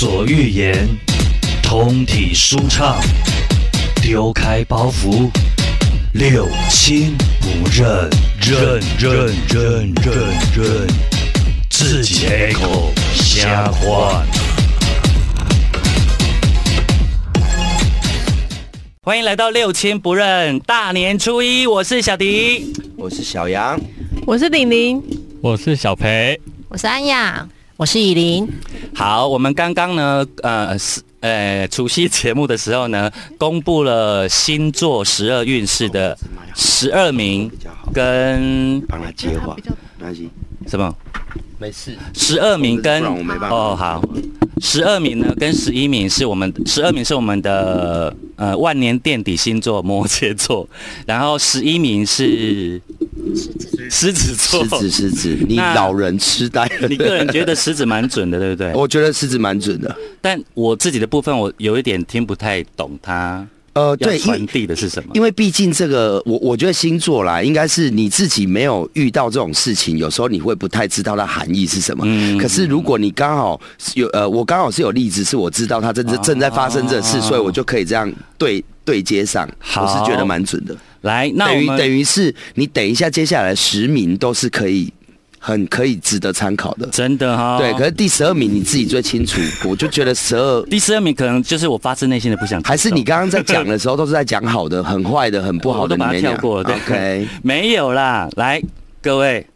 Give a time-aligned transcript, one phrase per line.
[0.00, 0.88] 所欲言，
[1.60, 3.00] 通体舒畅，
[4.00, 5.28] 丢开包袱，
[6.12, 8.08] 六亲不认，
[8.40, 10.14] 认认认认
[10.54, 10.86] 认，
[11.68, 14.22] 自己开口瞎话。
[19.02, 23.76] 欢迎来到六亲不认大年初一，我是小迪，我是小杨，
[24.24, 25.02] 我是玲玲，
[25.40, 28.44] 我是小培，我是安雅，我是以琳。
[28.92, 36.18] 好，我们刚刚呢，呃，是呃，除夕节目的时候呢，公布了星座十二运势的
[36.56, 37.48] 十二名
[37.94, 39.56] 跟帮他接话，
[40.66, 40.92] 什么？
[41.60, 41.96] 没事。
[42.14, 43.00] 十二名跟
[43.48, 44.02] 哦好，
[44.60, 50.68] 十二名呢跟十一名是我们十二名是我们的呃万年垫底星座摩羯座，
[51.06, 52.82] 然后十一名是
[53.90, 54.64] 狮子座。
[54.64, 56.88] 狮子，狮子，你老人痴呆了。
[56.88, 58.72] 你个人觉得狮子蛮准的，对不对？
[58.76, 59.94] 我觉得狮子蛮准的。
[60.20, 65.10] 但我自己的部分，我有一点听不太懂它呃，对，因传递的是什么。
[65.14, 72.02] 因为毕竟这个，我我觉得星座啦，应该是你自己没有遇到这种事情，有时候你会不太知道它含义是什么。
[72.06, 73.60] 嗯可是如果你刚好
[73.94, 79.48] 有呃，我刚好是有例子，是我知道它正正正在发生这事，哦所以我就可以这样对对接上。
[79.60, 80.76] 好我是觉得蛮准的。
[81.02, 84.92] 来，那等于等于是你等一下接下来十名都是可以
[85.38, 86.86] 很可以值得参考的。
[86.88, 98.28] 真的哈、对，可是第十二名你自己最清楚，我就觉得十二 第十二名可能就是我发自内心的不想，还是你刚刚在讲的时候都是在讲好的，很坏的，很不好的，我都把它你没讲跳过 OK， 没有啦。
[98.36, 98.60] 来，
[99.00, 99.46] 各位，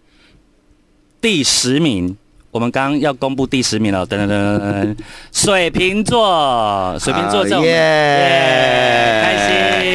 [1.20, 2.16] 第十名，
[2.52, 4.06] 我们刚刚要公布第十名了。
[4.06, 4.96] 噔噔噔噔噔，
[5.32, 9.26] 水瓶座，水瓶座耶开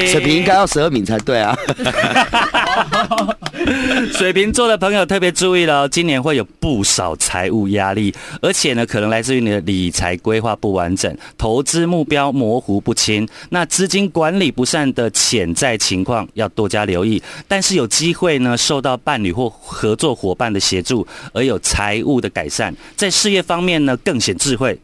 [0.01, 0.07] 心。
[0.11, 1.55] 水瓶应该要十二名才对啊。
[4.13, 17.21] 水瓶座的朋友特别注意了哦，今年会有不少财务压力，而且呢，可能来自于你的理财规划不完整、投资目标模糊不清，那资金管理不善的潜在情况要多加留意。
[17.47, 24.79] 但是有机会呢，受到伴侣或合作伙伴的协助，而有财务的改善，在事业方面呢更显智慧。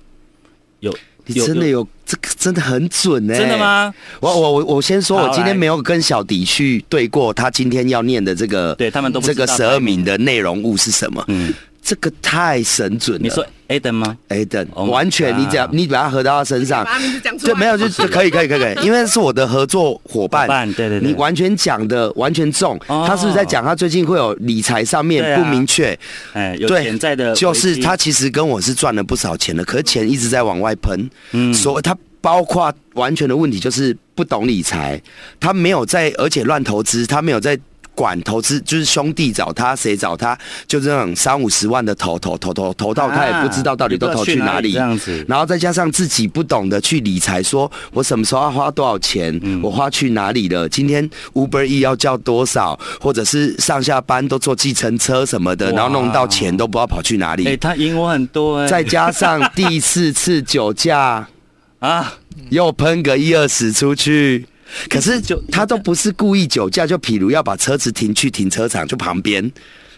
[0.79, 0.94] 有
[1.25, 3.57] 你真的有这个真的很准呢、真的？
[3.57, 3.91] 吗？
[4.19, 11.23] 我我我我先说，我今天没有跟小迪去对过他今天要念的这个，对他们都不这知道个十二名的内容物是什么。
[11.28, 11.52] 嗯，
[11.84, 13.24] 这个太神准了。
[13.24, 17.60] 你说 Aden 吗？Aden，Oh 完全你只要你把它合到他身上把，名字讲出就来。
[17.60, 20.48] 没有就就可以可以可以可以，因为是我的合作伙伴。
[20.48, 25.98] 伴对对对你完全讲的完全中，哦他是不是在讲他最近会有理财上面不明确？
[26.32, 35.02] 哎，有潜在的，就是他其实跟我是赚了不少钱的，可是钱一直在往外喷，嗯所以他包括完全的问题就是不懂理财，
[35.38, 37.60] 他没有在，而且乱投资，他没有在。
[37.96, 40.38] 管投资就是兄弟找他，谁找他，
[40.68, 45.24] 就这种三五十万的投投投投投到他也不知道到底都投去哪里，这样子。
[45.28, 50.68] 然后再加上自己不懂得去理财，说我什么时候要花多少钱，嗯我花去哪里了？
[50.68, 57.46] 今天 Uber E 要叫多少，或者是上下班都坐计程车什么的，然后弄到钱都不知道跑去哪里。
[57.48, 61.28] 哎、他赢我很多哎、再加上第四次酒驾，
[61.80, 62.14] 啊，
[62.50, 64.48] 又喷个一二十出去。
[64.89, 69.51] 可是就他都不是故意酒驾，就譬如要把车子停去停车场就旁边，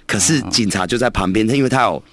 [0.05, 2.03] 可是警察就在旁边，因为他有。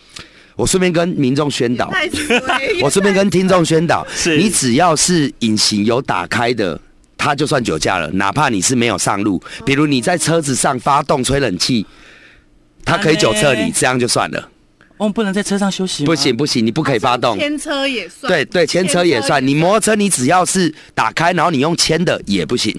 [0.55, 1.91] 我顺便跟民众宣导，
[2.85, 4.07] 我顺便跟听众宣导，
[4.37, 6.79] 你只要是隐形有打开的，
[7.17, 11.87] 他就算酒驾了，哪怕你是没有上路，比如你在车子上发动吹冷气，
[12.85, 14.51] 他可以酒测你，这样就算了。
[15.03, 17.37] 我们不能在车上休息吗不行，不行，你不可以发动。
[17.37, 18.33] 牵车也算。
[18.33, 19.45] 对对，牵车也算。
[19.45, 22.75] 你摩托车你只要是打开，然后你用牵的也不行。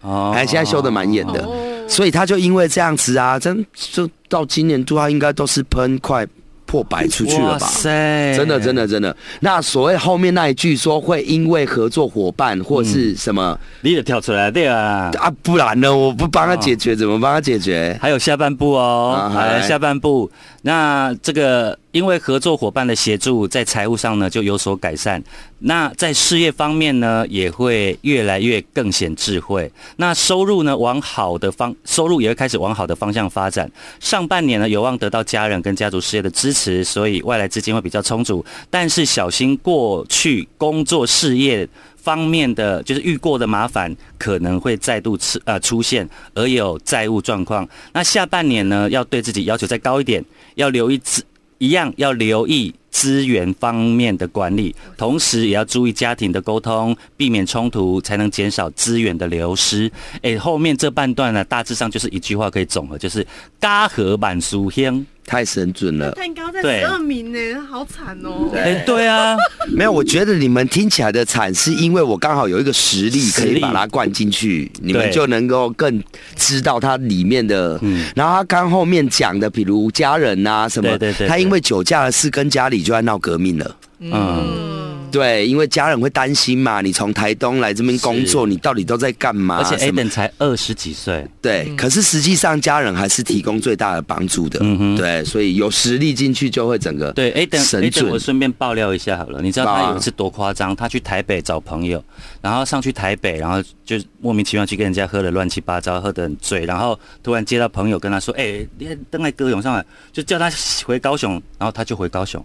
[0.00, 1.54] 哦哎，现在修的蛮严的，哦
[1.88, 6.26] 所以他就因为这样子啊，真就到今年度他应该都是喷快
[6.64, 7.66] 破百出去了哇吧？
[7.66, 9.16] 塞，真的，真的，真的。
[9.40, 15.10] 那所谓后面那一句说会因为合作伙伴或是什么、你也跳出来对啊。
[15.18, 15.94] 啊，不然呢？
[15.96, 17.96] 我不帮他解决，怎么帮他解决？
[18.00, 20.28] 还有下半部哦，啊好来来下半部。
[20.66, 25.22] 那这个因为合作伙伴的协助，在财务上呢就有所改善。
[25.60, 29.70] 那在事业方面呢，也会越来越更显智慧。
[29.98, 33.70] 那收入呢，往好的方，收入也会开始往好的方向发展。
[34.00, 38.44] 上半年呢，有望得到家人跟家族事业的支持，所以外来资金会比较充足。
[38.68, 41.68] 但是小心过去工作事业。
[42.06, 47.68] 方面的就是遇过的麻烦可能会再度出呃出现，而有债务状况。
[47.92, 50.24] 那下半年呢，要对自己要求再高一点，
[50.54, 51.24] 要留意资
[51.58, 59.90] 一样要留意资源方面的管理，同时也要注意家庭的沟通，避免冲突，才能减少资源的流失。
[60.22, 63.26] 诶，后面这半段呢，大致上就是一句话可以总和，就是
[63.60, 65.04] “家和满书香”。
[65.26, 66.12] 太神准了。
[66.12, 67.38] 蛋糕在对十二名呢，
[67.68, 68.50] 好惨哦。
[68.54, 69.36] 哎，对啊，
[69.74, 76.02] 没有，我觉得你们听起来的惨，是因为我刚好有一个实力可以把它灌进去，你们就能够更
[76.36, 77.78] 知道它里面的。
[77.82, 83.76] 嗯然后他刚后面讲的，比如家人啊、什么，对对对对他因为酒驾的事跟家里就在闹革命了。
[83.98, 84.75] 嗯，嗯，
[85.16, 89.56] 对，因为家人会担心嘛，你从台东来这边工作，你到底都在干嘛？
[89.56, 94.58] 而且 Aden 才二十几岁，对，可是实际上家人还是提供最大的帮助的。
[94.62, 100.76] 嗯哼对，所以有实力进去就会整个对，Aden 神准我顺便爆料一下好了，你知道他有一次多夸张？
[100.76, 102.04] 他去台北找朋友，
[102.42, 110.50] 然后上去台北，然后就莫名其妙去跟人家喝的乱七八糟，喝得很醉，然后突然接到朋友跟他说：“哎、你登来歌咏上来，就叫他
[110.84, 112.44] 回高雄，然后他就回高雄。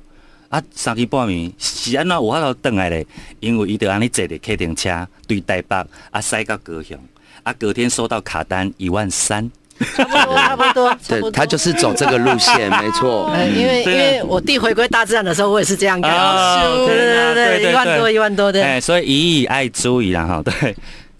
[0.51, 3.07] 啊，三更半暝是安怎有法度登来嘞？
[3.39, 5.75] 因为伊就安尼坐着客停车对台北
[6.11, 6.95] 啊塞到高雄，
[7.43, 9.49] 啊隔天收到卡单一万三。
[9.95, 11.31] 差不多，差不多， 对。
[11.31, 13.31] 他就是走这个路线， 没错。
[13.33, 16.11] 呃，因为因为我弟回归大自然的时候，我也是这样干。
[16.11, 18.81] 啊对对对对，一万多一万多的哎、的。
[18.81, 20.75] 所以一亿爱猪一样哈，对。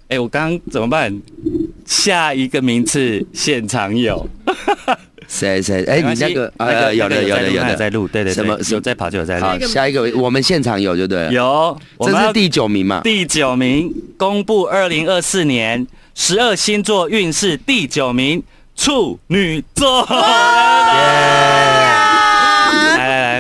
[0.10, 1.20] 哎、我刚刚怎么办？
[1.86, 4.28] 下一个名次现场有，
[5.32, 5.86] 谁谁？
[5.86, 13.00] 哎，你那个那呃，有的有的有的，在录，对对对，什么有在跑就有在好，录，下一个我们现场有就对了。，有，这是第九名嘛？
[13.02, 18.44] 第九名，公布二零二四年十二星座运势第九名，
[18.76, 20.06] 处女座。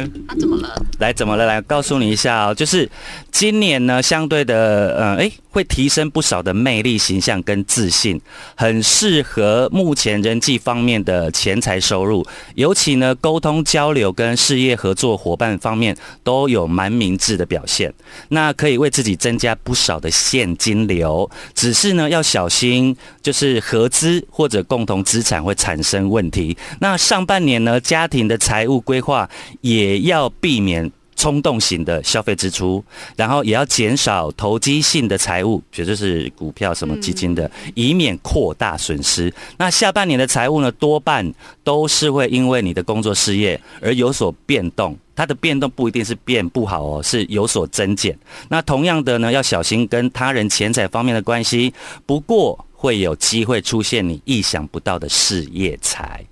[0.01, 0.86] 来来来，啊，怎么了？
[1.00, 1.45] 来，怎么了？
[1.45, 2.89] 来告诉你一下哦，就是
[3.31, 8.19] 今年呢，相对的，呃，哎，会提升不少的魅力、形象跟自信，
[8.56, 12.25] 很适合目前人际方面的钱财收入，
[12.56, 17.94] 尤其呢，沟通交流跟事业合作伙伴方面都有蛮明智的表现，
[18.30, 26.57] 那可以为自己增加不少的现金流，只是呢，要小心，就是合资或者共同资产会产生问题。
[26.80, 29.30] 那上半年呢，家庭的财务规划
[29.62, 32.84] 也要避免冲动型的消费支出，
[33.16, 39.32] 然后也要减少投机性的财务，也就是股票、什么基金的，以免扩大损失。
[39.58, 41.32] 那下半年的财务呢，多半
[41.64, 44.98] 都是会因为你的工作事业而有所变动。
[45.14, 48.18] 它的变动不一定是变不好哦，是有所增减。
[48.50, 51.72] 那同样的呢，要小心跟他人钱财方面的关系，
[52.08, 56.26] 不过会有机会出现你意想不到的事业财。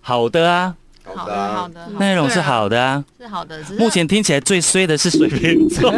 [0.00, 0.76] 好的啊，
[1.14, 3.04] 好的，好的，内容是好的啊。
[3.18, 3.58] 是好的。
[3.78, 5.92] 目前听起来最衰的是水瓶座，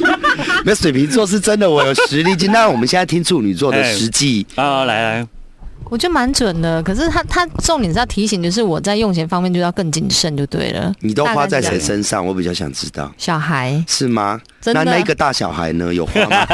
[0.64, 2.50] 那水瓶座是真的，我有实力进。
[2.52, 5.26] 那我们现在听处女座的实际，啊，来来，
[5.90, 10.92] 我觉得蛮准的，可是他他重点是要提醒，就是我在用钱方面就要更谨慎就对了。
[11.00, 11.78] 你都花在谁？
[11.78, 12.24] 身上？
[12.24, 14.40] 我比较想知道，小孩，是吗？
[14.60, 15.92] 真的那那个大小孩呢？
[15.92, 16.46] 有花吗？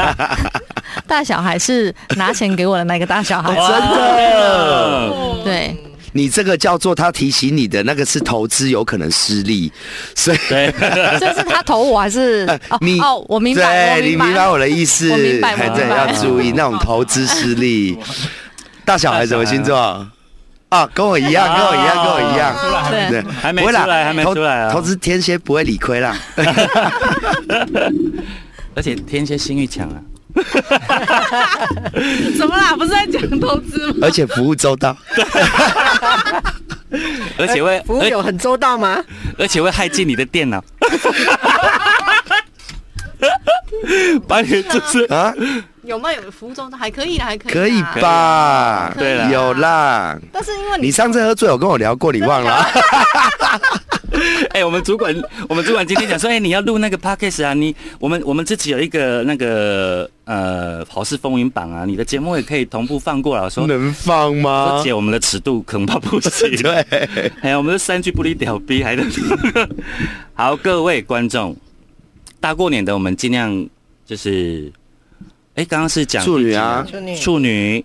[1.07, 5.09] 大小孩是拿钱给我的那个大小孩， 真的。
[5.09, 5.75] 哦，对，
[6.13, 9.71] 你这个叫做他提醒你的那个是投资有可能失利，
[10.15, 10.73] 所以对，
[11.19, 12.45] 这是他投我还是？
[12.69, 17.97] 哦你哦，我明白，你明白我的意思，我明白我哎对，明白要注意那种投资失利。
[18.83, 19.77] 大小孩什么星座？
[20.69, 22.55] 啊，跟我一样，跟我一样，跟我一样。
[22.89, 26.17] 对对，还没出来还没投出来啊投资天蝎不会理亏啦。
[28.73, 29.95] 而且天蝎性欲强啊，
[32.37, 32.75] 怎么啦？
[32.75, 33.99] 不是在讲投资吗？
[34.03, 34.95] 而且服务周到。
[37.37, 39.01] 而且会服务有很周到吗？
[39.37, 40.61] 而且会害进你的电脑，
[44.27, 45.33] 把你就是啊，
[45.83, 46.11] 有吗？
[46.11, 48.91] 有服务中还可以啦，还可以，可以吧？
[48.97, 50.17] 对了有啦。
[50.33, 52.67] 但是因为你你上次喝醉有跟我聊过，你忘了？
[54.51, 55.15] 哎、我们主管，
[55.47, 63.43] 我们主管今天讲说，哎、你要录那个 podcast 啊，你我们我们自己有一个那个呃好事风云榜啊，你的节目也可以同步放过来。
[63.43, 64.83] 我说，能放吗说？
[64.83, 66.51] 姐，我们的尺度恐怕不行。
[66.61, 66.75] 对，
[67.41, 69.05] 哎呀，我们是三句不离屌逼，还能
[70.33, 71.55] 好，各位观众，
[72.39, 73.67] 大过年的，我们尽量
[74.05, 74.71] 就是，
[75.55, 76.85] 哎，刚刚是讲处女啊
[77.21, 77.83] 处女。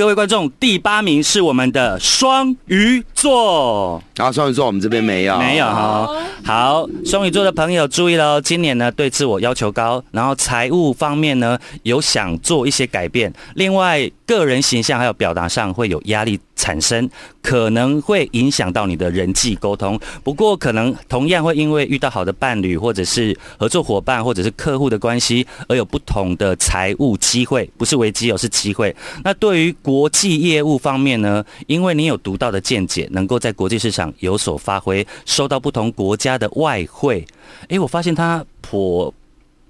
[0.00, 4.02] 各位观众，第八名是我们的双鱼座。
[4.16, 6.08] 然后双鱼座我们这边没有，没有哈。
[6.42, 17.08] 好，双鱼座的朋友注意喽，今年呢对自我要求高，然后财务方面呢有想做一些改变，另外个人形象还有表达上会有压力产生，
[17.40, 19.98] 可能会影响到你的人际沟通。
[20.22, 28.94] 不过可能同样会因为遇到好的伴侣，或者是合作伙伴，或者是客户的关系，而有不同的财务机会，不是危机哦，是机会。
[29.24, 37.24] 那对于国际业务方面呢，因为你有独到的见解，能够在国际市场有所发挥，收到不同国家的外汇。
[37.68, 39.12] 诶，我发现他颇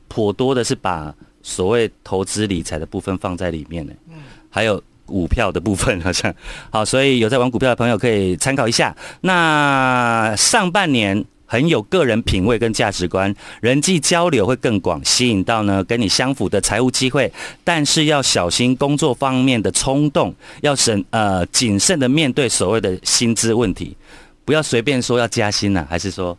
[0.09, 3.93] 颇多的是把所谓投资理财的部分放在里面呢，
[4.51, 6.33] 还有股票的部分，好像
[6.71, 8.97] 好，所以有在玩股票的朋友可以参考一下。
[9.21, 11.27] 那上半年。
[11.51, 17.33] 很有个人品味跟价值观，人际交流会更广，吸引到呢跟你相符的财务机会。
[17.65, 23.97] 但是要小心工作方面的冲动，要审呃谨慎的面对所谓的薪资问题。
[24.45, 26.39] 不要随便说要加薪了，还是说，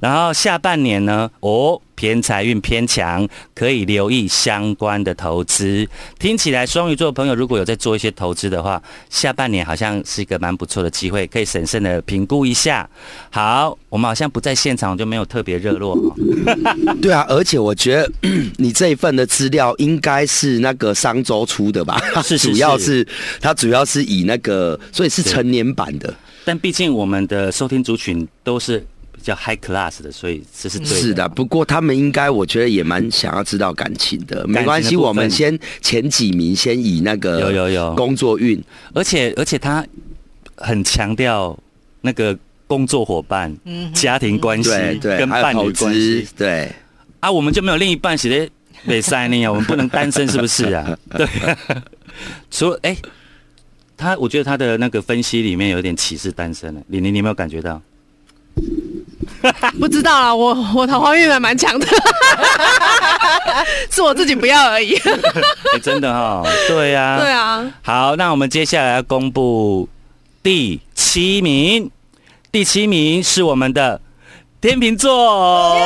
[0.00, 1.30] 然后下半年呢？
[1.40, 5.88] 哦，偏财运偏强，可以留意相关的投资。
[6.18, 12.90] 听起来双鱼座的朋友如果有在做一些投资的话，下半年好像是一个蛮不错的机会，可以审慎的评估一下。
[13.30, 16.12] 好，我们好像不在现场，就没有特别热络哦。
[17.00, 18.10] 对啊，而且我觉得
[18.56, 22.02] 你这一份的资料应该是那个商周出的吧？
[22.24, 23.06] 是是 主要是
[23.40, 26.12] 它主要是以那个，所以是成年版的。
[26.44, 28.84] 但毕竟我们的收听族群都是
[29.22, 30.96] 比较 high class 的，所以这是对的。
[30.96, 34.44] 是的，不过他们应该我觉得也蛮想要知道感情的。
[34.48, 38.60] 没关系，我们先前几名先以那个有有有工作运，
[38.92, 39.86] 而且而且他
[40.56, 41.56] 很强调
[42.00, 42.36] 那个
[42.66, 43.56] 工作伙伴、
[43.94, 46.26] 家庭关系跟伴侣关系。
[46.36, 46.68] 对
[47.20, 48.50] 啊，我们就没有另一半，写的
[48.82, 50.98] 没塞你啊，我们不能单身是不是啊？
[51.16, 51.26] 对，
[52.50, 52.96] 除了哎。
[53.94, 56.80] 他，我觉得他的那个分析里面有点歧视单身了。
[56.88, 57.80] 李宁，你有没有感觉到？
[59.80, 61.86] 不知道啊，我我桃花运还蛮强的，
[63.90, 64.98] 是我自己不要而已。
[65.82, 67.64] 真的哈，对呀，对啊。
[67.82, 69.88] 好，那我们接下来要公布
[70.42, 71.90] 第七名，
[72.50, 74.00] 第七名是我们的
[74.60, 75.76] 天秤座，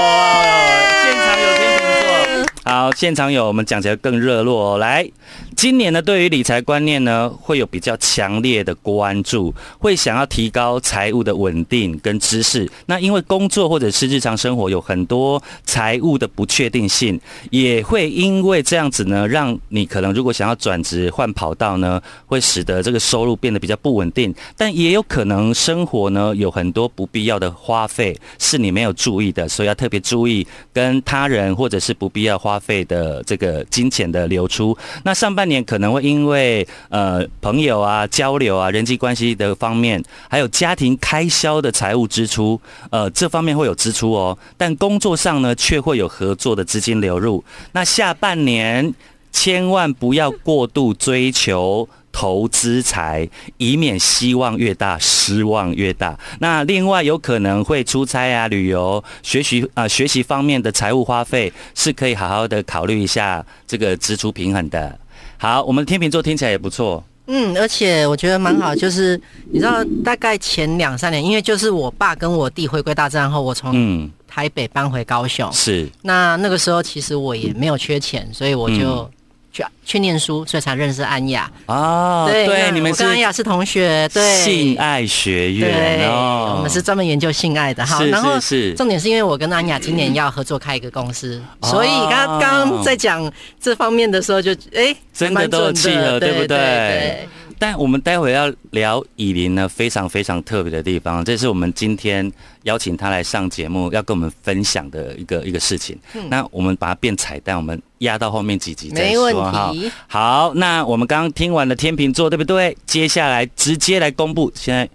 [2.93, 4.75] 现场有，我们讲起来更热络。
[4.75, 5.09] 哦来。
[5.57, 12.71] 今年呢，对于理财观念呢，会有比较强烈的关注，会想要提高财务的稳定跟知识。
[12.85, 17.19] 那因为工作或者是日常生活有很多财务的不确定性，
[17.50, 24.35] 也会因为这样子呢，让你可能如果想要转职换跑道呢，会使得这个收入变得比较不稳定。
[24.59, 34.76] 但也有可能生活呢有很多不必要的花费是你没有注意的，所以要特别注意跟他人或者是不必要花费的这个金钱的流出。
[35.04, 44.37] 那上半年可能会因为呃朋友啊交流啊人际关系的方面，还有家庭开销的财务支出，呃这方面会有支出哦。
[44.56, 47.42] 但工作上呢，却会有合作的资金流入。
[47.73, 48.95] 那下半年
[49.33, 56.18] 千万不要过度追求投资财，以免希望越大失望越大。
[56.38, 64.99] 那另外有可能会出差啊、旅游、学习啊、学习方面的财务花费，是可以好好的考虑一下这个支出平衡的。
[65.37, 67.04] 好，我们天秤座听起来也不错。
[67.26, 69.20] 嗯，而且我觉得蛮好，就是
[69.50, 75.52] 你知道，大概前两三年，因为就是我爸跟我弟回归大战后，我从台北搬回高雄。
[75.52, 75.87] 是。
[76.00, 79.11] 那那个时候其实我也没有缺钱，所以我就。
[79.56, 82.28] 去去念书，所以才认识安雅哦。
[82.30, 87.84] 对，你们跟安雅是同学，对，性爱学院哦，我们是专门研究性爱的。
[87.86, 97.26] 哈，然后是重点是因为我跟安雅今年要合作开一个公司，所以刚刚在讲这方面的时候，就哎，真的都契合，对不对？
[97.58, 102.30] 但我们待会要聊以琳呢，非常非常特别的地方，这是我们今天
[102.64, 105.98] 邀请他来上节目，要跟我们分享的一个一个事情。
[106.28, 109.72] 那我们把它变彩蛋，我们压到后面几集再说哈。
[110.06, 112.76] 好，那我们刚刚听完了天秤座，对不对？
[112.86, 114.52] 接下来直接来公布。
[114.54, 114.88] 现在，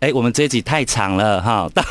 [0.00, 1.82] 哎，我们这一集太长了哈，到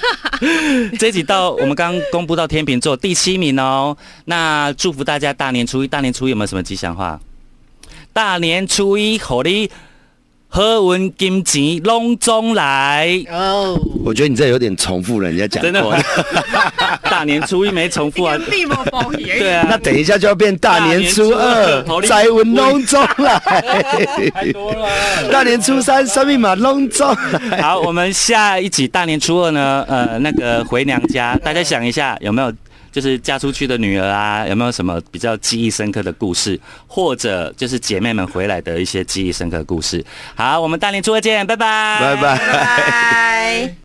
[0.98, 3.96] 这一集到我们刚公布到天秤座第七名哦。
[4.26, 7.18] 那祝福大家大年初一，大年初一有没有什么吉祥话？
[8.12, 9.70] 大年初一，贺你
[10.50, 13.78] 喝完金钱隆中来哦！
[14.02, 15.94] 我觉得你这有点重复人家讲过。
[17.04, 18.36] 大年初一没重复啊？
[18.38, 23.38] 对啊，那等一下就要变大年初二，财运隆中来。
[24.34, 24.88] 太多了。
[25.30, 27.14] 大年初三，生命马隆中。
[27.60, 29.84] 好，我们下一集大年初二呢？
[29.86, 32.50] 呃，那个回娘家，大家想一下有没有？
[32.90, 40.04] 就是嫁出去的女儿啊，有没有什么比较记忆深刻的故事，或者就是姐妹们回来的一些记忆深刻的故事？
[40.34, 43.78] 好，我们大年初二见，拜拜，拜拜。